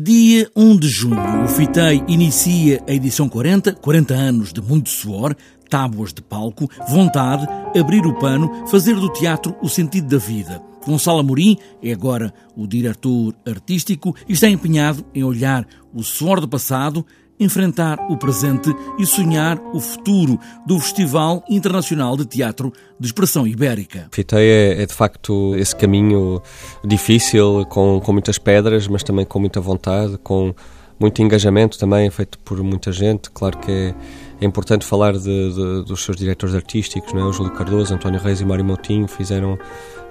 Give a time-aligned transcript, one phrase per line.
[0.00, 5.34] Dia 1 de junho, o FITEI inicia a edição 40, 40 anos de muito suor,
[5.68, 7.44] tábuas de palco, vontade,
[7.76, 10.62] abrir o pano, fazer do teatro o sentido da vida.
[10.86, 16.48] Gonçalo Amorim é agora o diretor artístico e está empenhado em olhar o suor do
[16.48, 17.04] passado,
[17.38, 24.08] enfrentar o presente e sonhar o futuro do Festival Internacional de Teatro de Expressão Ibérica.
[24.10, 26.42] Fitei é, é, de facto esse caminho
[26.84, 30.54] difícil, com, com muitas pedras, mas também com muita vontade, com
[30.98, 33.30] muito engajamento também, feito por muita gente.
[33.30, 33.94] Claro que é,
[34.40, 37.24] é importante falar de, de, dos seus diretores artísticos, não é?
[37.24, 39.58] o Júlio Cardoso, António Reis e Mário Moutinho fizeram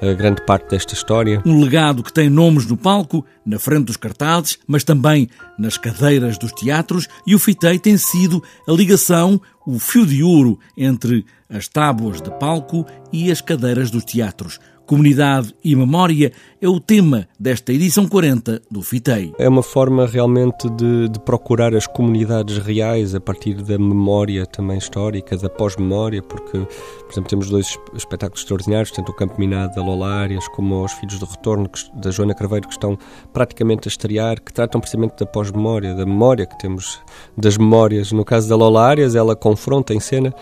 [0.00, 1.42] a grande parte desta história.
[1.44, 6.38] Um legado que tem nomes no palco, na frente dos cartazes, mas também nas cadeiras
[6.38, 11.68] dos teatros, e o Fitei tem sido a ligação, o fio de ouro entre as
[11.68, 14.58] tábuas de palco e as cadeiras dos teatros.
[14.86, 16.32] Comunidade e memória
[16.62, 19.32] é o tema desta edição 40 do FITEI.
[19.36, 24.78] É uma forma realmente de, de, procurar as comunidades reais a partir da memória também
[24.78, 29.82] histórica, da pós-memória, porque, por exemplo, temos dois espetáculos extraordinários, tanto o Campo Minado da
[29.82, 32.96] Lola Arias como Os Filhos do Retorno, da Joana Craveiro, que estão
[33.32, 37.00] praticamente a estrear, que tratam precisamente da pós-memória, da memória que temos
[37.36, 38.12] das memórias.
[38.12, 40.32] No caso da Lola Arias, ela confronta em cena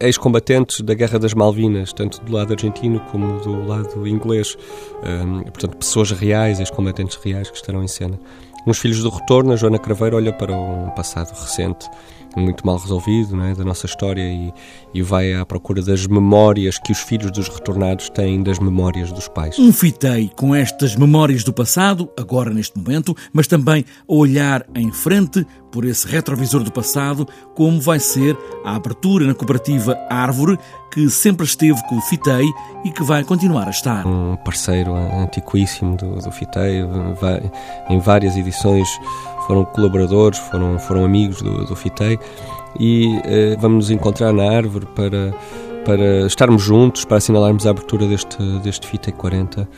[0.00, 4.54] ex-combatentes da Guerra das Malvinas, tanto do lado argentino como do lado inglês.
[4.54, 8.18] Uh, portanto, pessoas reais, ex-combatentes reais que estarão em cena.
[8.66, 11.88] Nos Filhos do Retorno, a Joana Craveiro olha para um passado recente
[12.36, 14.52] muito mal resolvido né, da nossa história e,
[14.94, 19.28] e vai à procura das memórias que os filhos dos retornados têm das memórias dos
[19.28, 19.58] pais.
[19.58, 24.92] Um fitei com estas memórias do passado, agora neste momento, mas também a olhar em
[24.92, 30.58] frente por esse retrovisor do passado, como vai ser a abertura na cooperativa Árvore,
[30.92, 32.46] que sempre esteve com o Fitei
[32.84, 34.06] e que vai continuar a estar.
[34.06, 36.82] Um parceiro antiquíssimo do, do Fitei,
[37.88, 38.88] em várias edições
[39.50, 42.16] foram colaboradores, foram, foram amigos do, do Fitei
[42.78, 45.34] e eh, vamos nos encontrar na árvore para,
[45.84, 49.68] para estarmos juntos, para assinalarmos a abertura deste, deste Fitei 40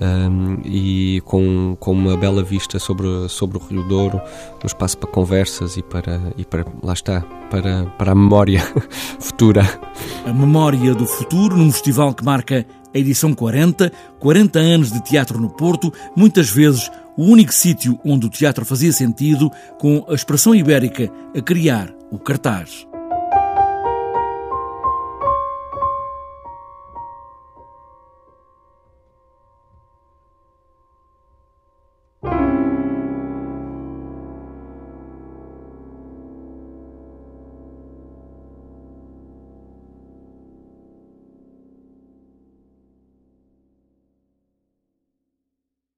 [0.00, 4.20] um, e com, com uma bela vista sobre, sobre o Rio Douro,
[4.62, 8.60] um espaço para conversas e para, e para lá está, para, para a memória
[9.18, 9.68] futura.
[10.24, 12.64] A memória do futuro num festival que marca
[12.96, 18.26] a edição 40, 40 anos de teatro no Porto, muitas vezes o único sítio onde
[18.26, 22.86] o teatro fazia sentido, com a expressão ibérica a criar o cartaz.